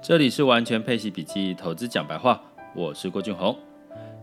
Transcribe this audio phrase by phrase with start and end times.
[0.00, 2.40] 这里是完全配息笔记投资讲白话，
[2.72, 3.56] 我是郭俊宏。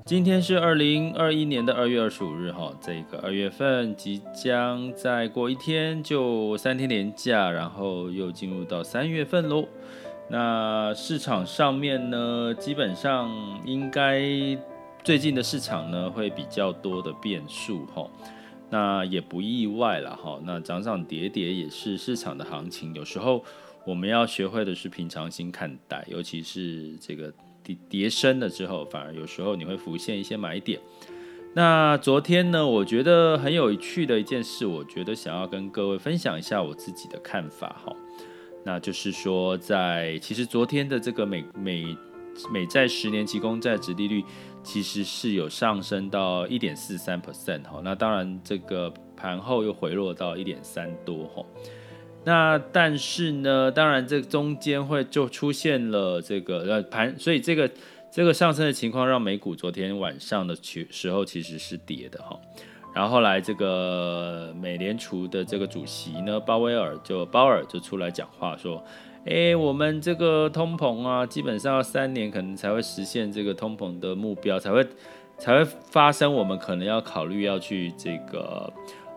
[0.05, 9.67] 今天是二零二一年的二月二十五日，哈，这个二月份即将再过一天就三天连假，然后又进入到三月份喽。
[10.29, 13.29] 那市场上面呢，基本上
[13.65, 14.21] 应该
[15.03, 18.07] 最近的市场呢会比较多的变数，哈，
[18.69, 23.43] 那也不意外了，哈，那涨涨跌跌也是市场的行情，有时候。
[23.87, 30.79] 我们要学会的是平常心看待，尤其是这个跌跌深了之后，反而有时候你会浮现一些买点。
[31.53, 37.95] 那昨天呢，我觉得很有趣的一件事，我觉得想要跟各位分享一下我自己的看法哈。
[38.63, 41.95] 那就是说在，其实昨天的这个美美
[42.51, 44.23] 美债十年期公债殖利率
[44.65, 47.79] 其实是有上升到一点四三 percent 哈。
[47.83, 51.45] 那当然这个盘后又回落到一点三多哈。
[52.25, 57.69] 那但是呢，当然这中间会就出现了这个呃盘，所以这个
[58.11, 60.57] 这个上升的情况让美股昨天晚上的
[60.89, 62.37] 时候其实是跌的哈。
[62.95, 68.83] 然后后来这个美联储的这个主席呢，鲍威尔就鲍尔就出来讲话说，
[69.25, 74.87] 哎，我们这个通膨啊，基本上要三年可能才会实现这个通膨的目标，才会
[75.37, 78.71] 才会发生，我们可能要考虑要去这个。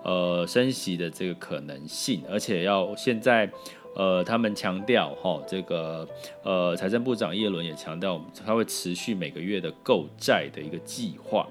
[0.04, 3.50] 呃，升息的这个可能性，而且要现在，
[3.94, 6.08] 呃，他们强调哈，这个
[6.44, 11.46] 呃，财政部长耶伦也强调，他会持续每个月的购债的一个计划，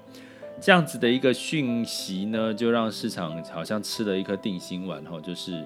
[0.60, 5.64] 这样子的一个讯息呢，就让市场好像吃了一颗定心丸哈，就是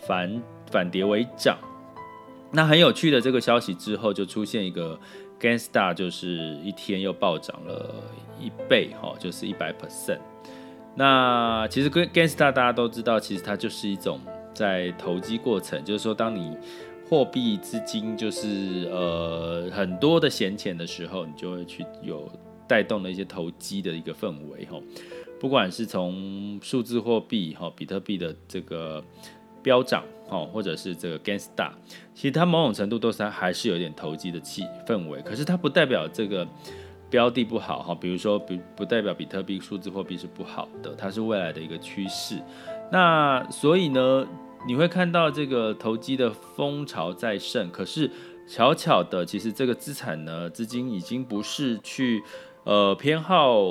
[0.00, 1.56] 反反跌为涨。
[2.54, 4.98] 那很有趣的这个消息之后，就出现一个
[5.40, 7.92] GameStop，就是一天又暴涨了
[8.40, 10.20] 一倍哈，就是一百 percent。
[10.94, 14.20] 那其实 GameStop 大家都知道，其实它就是一种
[14.54, 16.56] 在投机过程，就是说，当你
[17.10, 22.30] 货币资金就是呃很多的闲钱的时候，你就会去有
[22.68, 24.78] 带动的一些投机的一个氛围哈。
[25.40, 29.04] 不管是从数字货币哈，比特币的这个
[29.64, 31.72] 飙涨哈，或者是这个 GameStop，
[32.14, 36.46] 其实它某种程度都是它还是有点投机的气氛围，可是它不代表这个。
[37.10, 42.42] 标的不好哈，比如说，不不代表比特币数字货币是不好的，它是未来的一个趋势。
[42.90, 44.26] 那所以呢，
[44.66, 48.10] 你会看到这个投机的风潮在盛，可是
[48.48, 52.20] 巧巧的，其实这个资产呢，资金已经不是去
[52.64, 53.62] 呃偏好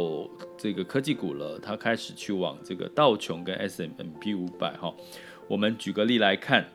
[0.58, 4.94] 这个科技股了，它开始去往这个道琼跟 smp 五百哈。
[5.48, 6.66] 我们举个例来看，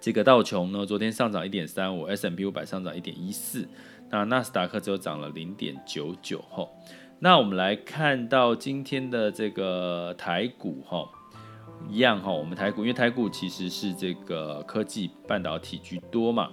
[0.00, 3.66] 这个道琼呢，昨天上涨一点三五，S&P 五百上涨一点一四。
[4.08, 6.64] 那纳斯达克只有涨了零点九九哈，
[7.18, 11.08] 那我们来看到今天的这个台股哈，
[11.88, 16.50] 一样哈，我们台股因为台股其实是这个科技半导体居多嘛，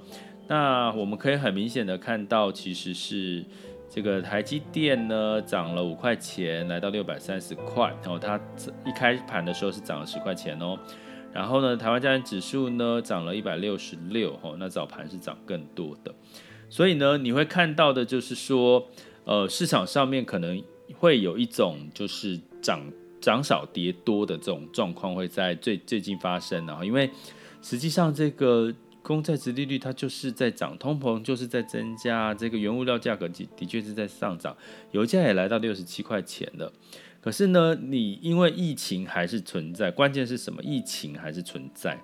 [0.47, 3.45] 那我们可以很明显的看到，其实是
[3.87, 8.39] 这个台积电呢涨了五块钱，来到六百三十块，然后它
[8.83, 10.75] 一开盘的时候是涨了十块钱哦，
[11.33, 16.13] 然后呢，台湾加权指数呢涨了一百六十六哈，那早盘是涨更多的。
[16.69, 18.87] 所以呢，你会看到的就是说，
[19.25, 20.63] 呃，市场上面可能
[20.97, 22.81] 会有一种就是涨
[23.19, 27.09] 涨少跌多的这种状况会在最最近发生，然后因为
[27.61, 34.55] 实际上这个公债殖利率它就是在涨，通膨就是在增加，这个原物料价格的的确是在上涨，
[34.91, 36.71] 油价也来到六十七块钱了。
[37.23, 40.61] 可是呢，你因为疫情还是存在，关键是什么？
[40.61, 41.97] 疫情还是存在。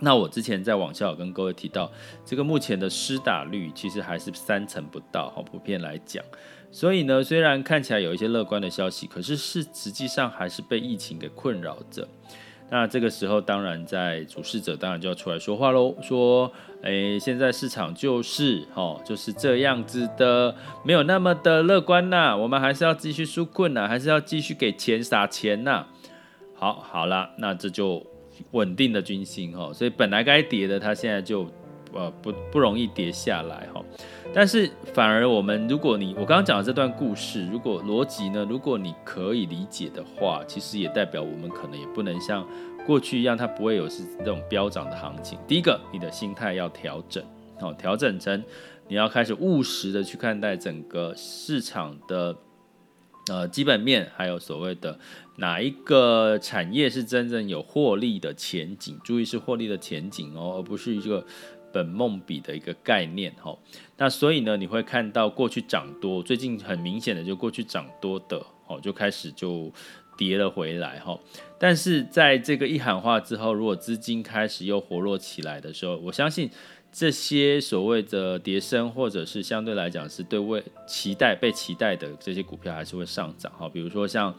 [0.00, 1.90] 那我之前在网校跟各位提到，
[2.26, 6.22] 这个目前的施打率其实还是三成不到，哈，普遍来讲。
[6.70, 12.06] 所以呢，虽然看起来有一些乐观的消息，可是是实际上还是被疫情给困扰着。
[12.70, 16.52] 那这个时候，当然在主事者当然就要出来说话喽，说，
[16.82, 25.86] 诶，现在市场就是，哦，就是这样子的，没有那么的乐观呐，我们还是要继续纾困呐，还是要继续给钱撒钱呐。
[26.54, 28.04] 好，好了，那这就。
[28.52, 31.44] 稳定的军心哦，所以本来该跌的，它现在就
[31.92, 33.82] 呃不不容易跌下来哈。
[34.34, 42.46] 但是反而我们，如果你我刚刚讲的这段故事，如果逻辑呢，如果你可以理解的话，其实也代表我们可能也不能像
[42.86, 45.38] 过去一样，它不会有是这种飙涨的行情。
[45.46, 47.24] 第一个，你的心态要调整，
[47.58, 48.42] 好，调整成
[48.86, 52.36] 你要开始务实的去看待整个市场的。
[53.30, 54.98] 呃，基本面还有所谓的
[55.36, 58.98] 哪一个产业是真正有获利的前景？
[59.04, 61.22] 注意是获利的前景哦，而不是一个
[61.72, 63.56] 本梦比的一个概念哈。
[63.96, 69.72] 那所以呢，你会看到过去涨多，最近很明显的就过去涨多的哦，就开始就
[70.16, 71.18] 跌了回来哈。
[71.58, 76.50] 但是在这个一喊话之后，如果资金开始又活络起来的时候，我相信
[76.90, 83.68] 这些所谓的跌升，或者是相对来讲是对未期待被期待的这些股票，还是会上涨哈。
[83.68, 84.34] 比如说像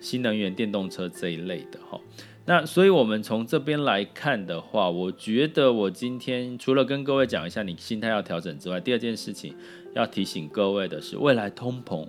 [0.00, 2.00] 新能源电动车这一类的哈。
[2.44, 9.54] 那所以我们从这边来看的话，我觉得我今天除了跟各位讲一下你心态要调整之外，第二件事情
[9.94, 12.08] 要提醒各位的是，未来通膨。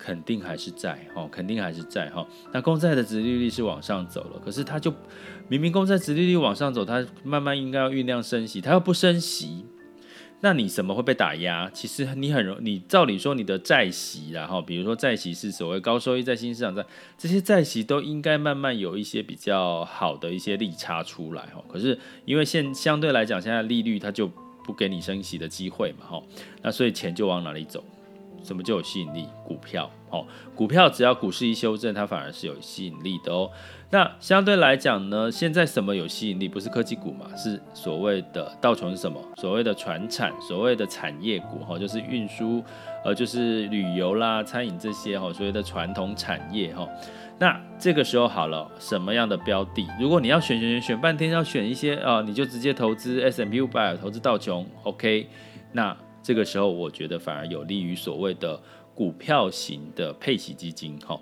[0.00, 2.24] 肯定还是在哈，肯定还是在哈。
[2.52, 4.94] 那公债的殖利率是往上走了，可是它就
[5.48, 9.66] 明明公债殖利率往上走，它慢慢应该要酝酿升息，它又不升息，
[10.40, 11.68] 那你什么会被打压？
[11.74, 16.84] 其实你很容，你照理说你的债息然后，比如说债息是所谓高收益在新市场债，
[17.16, 21.64] 这些债息都应该慢慢有一些比较好的一些利差出来哈。
[21.68, 24.30] 可是因为现相对来讲，现在利率它就
[24.64, 26.22] 不给你升息的机会嘛哈，
[26.62, 27.84] 那所以钱就往哪里走？
[28.42, 29.28] 什么就有吸引力？
[29.44, 30.24] 股票，哦，
[30.54, 33.50] 股票只要股市一修正，它反而是有吸引力的哦。
[33.90, 36.46] 那相对来讲呢，现在什么有吸引力？
[36.46, 37.26] 不是科技股嘛？
[37.36, 39.18] 是所谓的道琼是什么？
[39.36, 42.62] 所谓的传产，所谓的产业股，哈，就是运输，
[43.04, 46.86] 呃，就是旅游啦、餐饮这些，哈，所谓的传统产业，哈。
[47.40, 49.86] 那这个时候好了，什么样的标的？
[49.98, 55.28] 如果你要选选选选半天，要选一些啊，你就直接投资 S&P 500，投资道琼，OK？
[55.72, 58.60] 那这个时候，我觉得反而有利于所谓的
[58.94, 60.98] 股票型的配息基金。
[60.98, 61.18] 哈，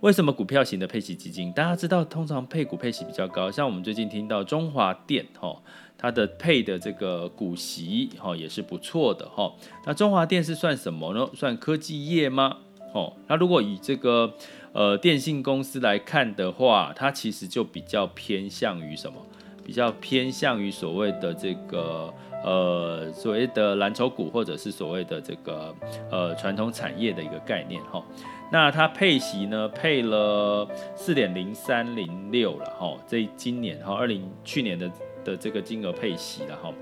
[0.00, 1.52] 为什么股票型的配息基金？
[1.52, 5.56] 大家知道，通常配股配息比较高，像我们最近听到中华电，哈，
[5.96, 9.54] 它的配的这个股息，哈，也是不错的，哈。
[9.86, 11.28] 那中华电是算什么呢？
[11.34, 12.58] 算科技业吗？
[12.92, 14.34] 哦，那如果以这个
[14.72, 19.18] 呃电信公司来看的话，它其实就比较偏向于什么？
[19.64, 22.12] 比较偏向于所谓的这个。
[22.42, 25.74] 呃，所谓的蓝筹股或者是所谓的这个
[26.10, 28.02] 呃传统产业的一个概念哈，
[28.50, 34.90] 那它配息呢配了四点零三零六了哈，这今年哈二零去年的
[35.22, 36.72] 的这个金额配息了哈，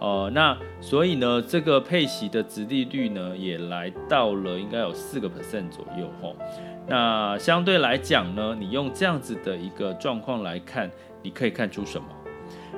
[0.00, 6.34] 呃那所以呢这个配息的殖利率呢也来到了应该有四个 percent 左右哈，
[6.88, 10.90] 那相对来讲呢，你用这样子的一个状况来看，
[11.22, 12.08] 你可以看出什么？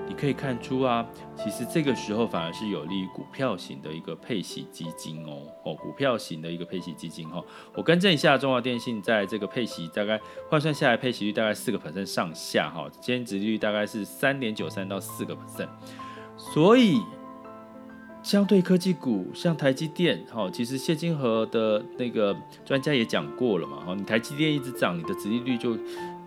[0.09, 1.05] 你可以看出啊，
[1.37, 7.45] 其实这个时候反而是有利于股票型的一个配息基金哦哦，股票型的一个配息基金哈、哦。
[7.75, 15.69] 我更正一下，中华电信在这个配息大概换算下来配息率大概四个 percent 上下哈，今天殖利率大概是三点九三到四个 percent，
[16.37, 17.01] 所以
[18.23, 25.77] 相对科技股像台积电哈，其实谢金河的那个专家也讲过了嘛哈，你台积电一直涨，你的殖利率就。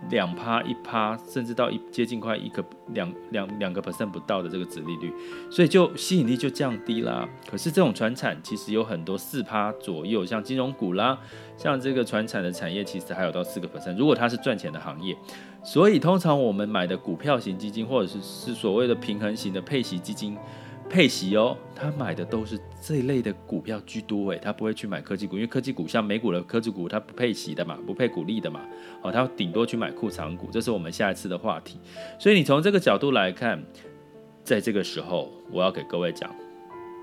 [0.08, 2.64] 两趴一趴，甚至到一接近快一个
[2.94, 5.12] 两两两个 percent 不到的这个殖利率，
[5.50, 7.28] 所以就吸引力就降低啦。
[7.48, 11.18] 可是这种传产其实有很多四趴左右，像金融股啦，
[11.56, 13.96] 像这个传产的产业其实还有到四个 percent。
[13.96, 15.16] 如果它是赚钱的行业，
[15.62, 20.36] 所以通常我们买的股票型基金或者是是所谓的平衡型的配息基金。
[20.90, 28.60] 配息哦，他买的都是这一类的股票居多诶，他不会去买科技股，因为科技股像美股的科技股，它不配息的嘛，不配股利的嘛，
[29.00, 31.78] 哦，他顶多去买库藏股，这是我们下一次的话题。
[32.18, 33.62] 所以你从这个角度来看，
[34.42, 36.28] 在这个时候，我要给各位讲，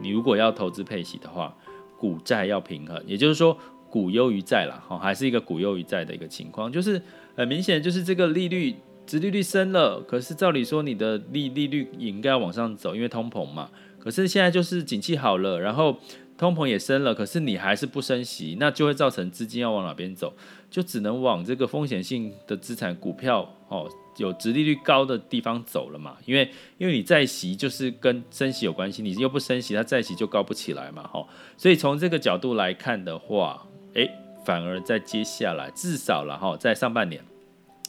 [0.01, 1.56] 你如果要投资配息的话，
[1.98, 3.57] 股债要平衡，也就是说
[3.89, 7.01] 股优于债啦，哈，还是一个股优于债的一个情况，就是
[7.38, 8.75] 很明显，就是这个利率。
[9.07, 13.69] 殖利率升了，可是照理说你的利利率也应该要往上走，因为通膨嘛。
[13.98, 15.98] 可是现在就是景气好了，然后
[16.38, 20.34] 通膨也升了，可是你还是不升息，那就会造成资金要往哪边走，
[20.70, 26.15] 就只能往这个风险性的资产股票哦，有殖利率高的地方走了嘛。
[26.25, 31.03] 因为因为你债息就是跟升息有关系，你又不升息，它再息就高不起来嘛。
[31.08, 31.25] 哈，
[31.58, 34.10] 所以从这个角度来看的话，诶，
[34.46, 37.22] 反而在接下来至少了哈，在上半年。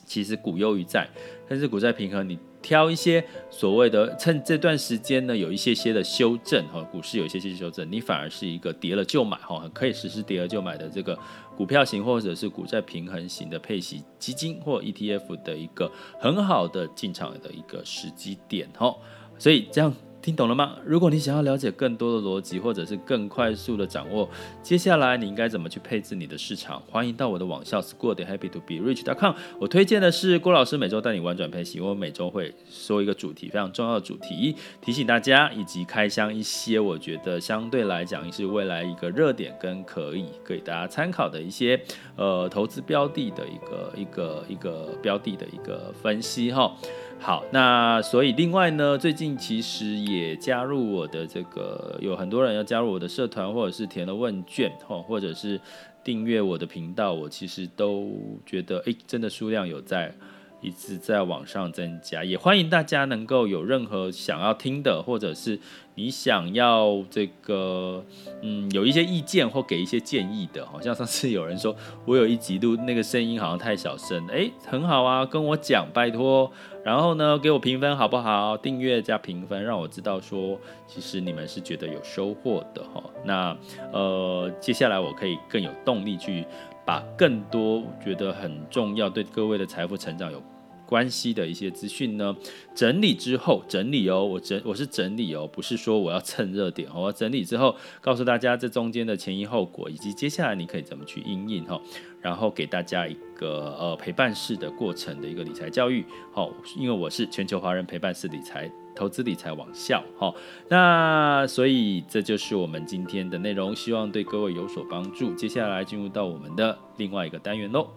[0.09, 1.07] 其实股优于债，
[1.47, 11.17] 但是股债平衡，你挑一些所谓的趁这段时间呢，有一些些的修正哈，股市有一些些修正，你反而是一个跌了就买哈，可以实施跌了就买的这个
[11.57, 18.97] 股票型或者是股债平衡型的配息基金或 ETF 的一个很好的进场的一个时机点哈，
[19.39, 19.95] 所以这样。
[20.21, 20.77] 听懂了吗？
[20.85, 24.29] 如果你想要了解更多的逻辑，或者是更快速的掌握
[24.63, 29.35] 接下来你应该怎么去配置你的市场，欢迎到我的网校 school.happy-to-be-rich.com。
[29.61, 41.81] 我推荐的是郭老师每周带你玩转配息，我每周会说一个主题，非常重要的主题，提醒大家，以及开箱一些我觉得相对来讲是未来一个热点跟可以给大家参考的一些
[42.17, 46.75] 呃投资标的的一个一个一个标的的一个分析哈。
[47.21, 55.61] 好，那所以另外呢，最近其实也加入我的这个，有很多人要加入我的社团，或者是填了问卷，或或者是
[56.03, 58.09] 订阅我的频道，我其实都
[58.47, 60.15] 觉得，诶，真的数量有在
[60.61, 65.59] 一直在往上增加，也欢迎大家能够有任何想要听的，或者是
[65.95, 68.05] 你想要这个，
[68.43, 70.67] 嗯，有一些意见或给一些建议的。
[70.67, 71.75] 好像上次有人说
[72.05, 76.51] 我有一集录那个声音好像太小声，诶，很好啊，跟我讲，拜托。
[76.85, 78.57] 然后呢，给我评分好不好？
[78.57, 83.03] 订阅加评分，让我知道说其实你们是觉得有收获的哈。
[83.25, 83.57] 那
[83.93, 86.45] 呃，接下来我可以更有动力去。
[86.89, 90.43] 把更多觉得很重要、对各位的财富成长有
[90.87, 92.35] 关系的一些资讯呢，
[92.75, 101.79] 整理之后整理哦，我整我是整理哦，不是说我要蹭热点哦，我整理之后告诉大家这中间的前因后果，以及接下来你可以怎么去应应哈，
[102.23, 106.03] 然后给大家一个呃陪伴式的过程的一个理财教育，
[106.33, 108.73] 好，因为我是全球华人陪伴式理财。
[108.99, 110.35] 投资理财网校，好，
[110.69, 115.33] 那所以这就是我们今天的内容，希望对各位有所帮助。
[115.37, 117.89] 接下来进入到我们的另外一个单元喽。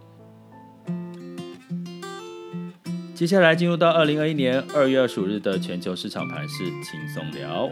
[3.16, 7.72] 接下来进入到二零二一年二月二十五日的全球市场盘势轻松聊。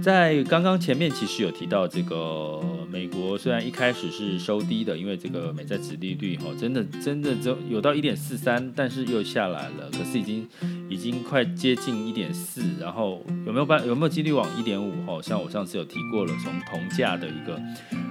[0.00, 2.60] 在刚刚前面其实有提到这个。
[2.92, 10.46] 美国虽然一开始是收低的，因为这个美债殖利率哈，真的真的就有到一点四三，但是又下来了，可是已经
[10.90, 15.22] 已经快接近一点四，然后有没有办有没有几率往一点五哈？
[15.22, 17.62] 像我上次有提过了，从铜价的一个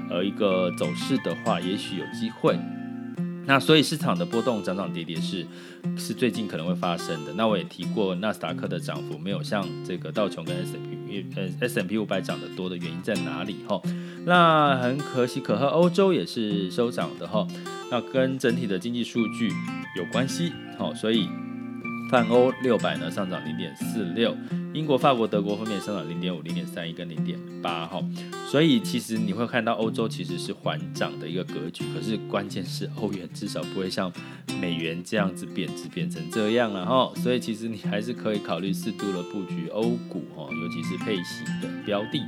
[0.09, 2.57] 呃一个走势的话，也许有机会。
[3.51, 5.45] 那所以市场的波动涨涨跌跌是
[5.97, 7.33] 是最近可能会发生的。
[7.33, 13.81] 那我也提过，纳斯达克的涨幅没有像这个道琼跟 S&P 呃 S&P 五百涨得多的原因在哪里哈？
[14.25, 17.45] 那很可喜可贺，欧洲也是收涨的哈。
[17.91, 19.49] 那跟整体的经济数据
[19.97, 21.27] 有关系，好，所以
[22.11, 24.35] 泛欧六百呢上涨零点四六。
[24.73, 28.01] 英国、法国、德国分别上涨零点五、零点三一跟零点八哈，
[28.49, 34.11] 所以其实你会看到欧洲其实是缓涨的一个格局，可是关键是欧元至少不会像
[34.61, 42.21] 美元这样子贬值变成这样了哈，所以其实你还是可以考虑适度的布局欧股哈，尤其是配息的标的。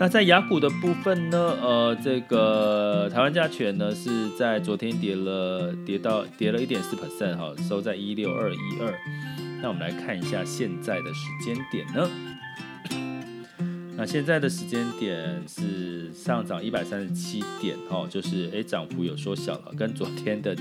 [0.00, 8.98] 那在雅股的部分呢，呃，这个台湾加权呢是在昨天跌了，跌到跌了一点四 percent 哈，收在一六二一二。
[9.60, 12.08] 那我们来看一下现在的时间点呢？
[13.94, 20.56] 那现在的时间点是上涨一百三十七点，哈，就是诶涨幅有缩小了，跟昨天的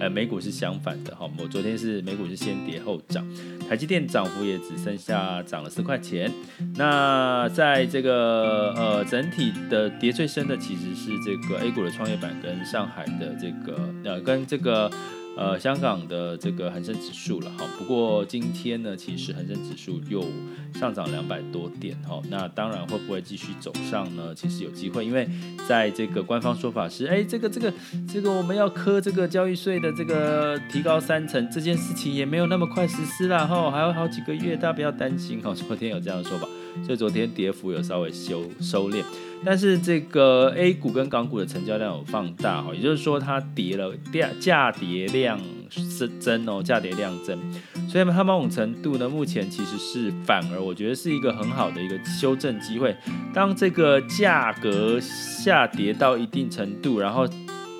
[0.00, 3.26] 呃美股是相反的，哈，我昨天是美股是先跌后涨，
[3.68, 6.30] 台积电涨幅也只剩下涨了四块钱。
[6.76, 14.90] 那在这个呃整体的跌最深的其实是这个 A 股的创业板跟上海的这个呃跟这个。
[15.36, 20.24] 呃，香港的这个恒生指数了哈，不过今天呢，其实恒生指数又
[20.74, 24.32] 上涨两百多点哈，那当然会不会继续走上呢？
[24.32, 25.28] 其实有机会，因为
[25.68, 27.72] 在这个官方说法是，哎，这个这个
[28.06, 35.52] 这个我们要磕这个交易税的这个提高三成这件事情也没有那么快实施了哈，还有好几个月，大家不要担心哈。
[35.52, 36.46] 昨天有这样的说法，
[36.82, 39.02] 所以昨天跌幅有稍微收收敛。
[39.44, 45.38] 但是这个 A 股跟港股的成交量有放大哈，也就是说它跌了，价价跌量
[45.68, 47.38] 是增哦，价跌量增，
[47.86, 52.96] 所以它某种程度呢，目前其实是反而我觉得是一个很好的一个修正机会。
[53.34, 57.28] 当这个价格下跌到一定程度，然后。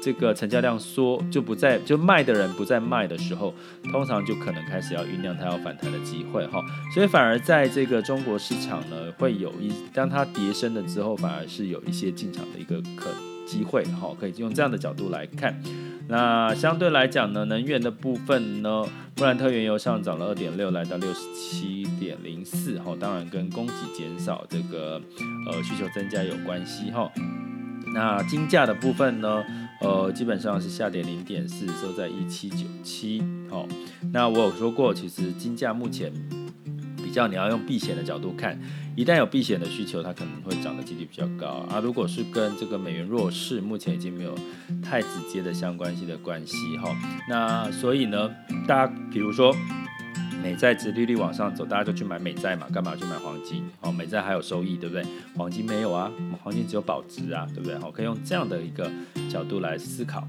[0.04, 3.54] 这个成交量缩就不再就卖的人不再卖的时候，
[3.90, 13.08] 通常就可能开始要酝酿它要反弹的机会哈，所以反而在这个中国市场呢，会有一当它跌升了之后，反而是有一些进场的一个可
[13.46, 15.58] 机会哈，可以用这样的角度来看。
[16.06, 18.84] 那相对来讲呢，能源的部分呢，
[19.14, 25.00] 布兰特原油上涨了二点六，来到六十七点零四哈，当然跟供给减少这个
[25.50, 27.10] 呃需求增加有关系哈。
[27.94, 29.42] 那金价的部分呢？
[29.80, 33.22] 呃，基本上是下跌零点四，收在一七九七。
[33.48, 33.66] 好，
[34.12, 36.12] 那我有说过，其实金价目前
[36.96, 38.58] 比较你要用避险的角度看，
[38.96, 41.80] 一旦有避险的需求，它可能会涨的几率比较高啊。
[41.80, 44.34] 如果是跟这个美元弱势，目前已经没有
[44.82, 46.94] 太直接的相关性的关系哈。
[47.28, 48.30] 那所以呢，
[48.66, 49.54] 大家比如说。
[50.44, 53.64] 美债值利率往上走，大家就去买美债嘛，干嘛去买黄金？
[53.80, 55.02] 哦，美债还有收益，对不对？
[55.34, 57.78] 黄金没有啊，黄金只有保值啊，对不对？
[57.78, 58.92] 好，可以用这样的一个
[59.30, 60.28] 角度来思考。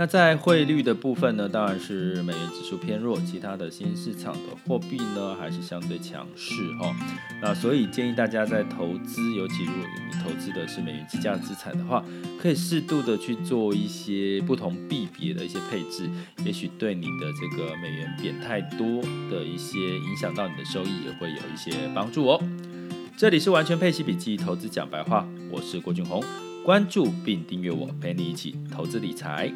[0.00, 6.94] 那在汇率的部分呢，当然是美元指数偏弱，其他的新市场的货币呢还是相对强势哈。
[7.42, 12.04] 那所以建议大家在投资，尤其如果你投资的是美元计价资产的话，
[12.40, 16.08] 可以适度的去做一些不同币别的一些配置，
[16.44, 22.40] 也许对你的这个美元贬太多的一些影响到你的收益也会有一些帮助哦。
[23.16, 26.22] 这里是完全配息笔记投资讲白话，我是郭俊宏。
[26.64, 29.52] 关注并订阅我，陪你一起投资理财。